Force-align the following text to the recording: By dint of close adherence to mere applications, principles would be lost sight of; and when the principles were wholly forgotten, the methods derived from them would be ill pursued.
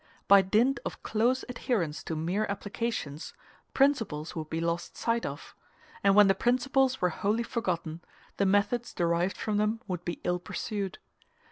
By 0.27 0.41
dint 0.41 0.79
of 0.83 1.03
close 1.03 1.45
adherence 1.47 2.03
to 2.05 2.15
mere 2.15 2.47
applications, 2.49 3.35
principles 3.75 4.35
would 4.35 4.49
be 4.49 4.59
lost 4.59 4.97
sight 4.97 5.27
of; 5.27 5.53
and 6.03 6.15
when 6.15 6.27
the 6.27 6.33
principles 6.33 7.01
were 7.01 7.09
wholly 7.09 7.43
forgotten, 7.43 8.01
the 8.37 8.47
methods 8.47 8.95
derived 8.95 9.37
from 9.37 9.57
them 9.57 9.79
would 9.87 10.03
be 10.03 10.19
ill 10.23 10.39
pursued. 10.39 10.97